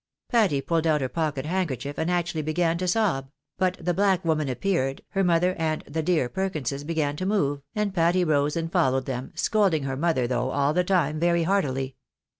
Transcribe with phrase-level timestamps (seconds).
[0.29, 4.49] Patty pulled out her pocket handkerchief, and actually began to sob; but the black woman
[4.49, 9.05] appeared, her mother and" the dear Perkinses" began to move, and Patty rose and followed
[9.05, 11.97] them, scolding her mother, though, all the time very heartily.